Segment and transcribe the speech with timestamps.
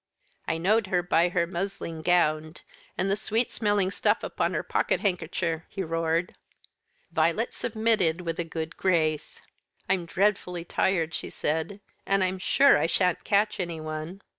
[0.47, 2.61] "I know'd her by her musling gownd,
[2.97, 6.33] and the sweet smelling stuff upon her pocket handkercher," he roared.
[7.11, 9.41] Violet submitted with a good grace.
[9.87, 14.21] "I'm dreadfully tired," she said, "and I'm sure I shan't catch anyone."